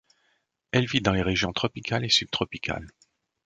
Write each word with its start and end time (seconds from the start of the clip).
Elle 0.71 0.87
vit 0.87 0.99
dans 1.01 1.11
les 1.11 1.21
régions 1.21 1.53
tropicales 1.53 2.05
et 2.05 2.09
subtropicales. 2.09 2.87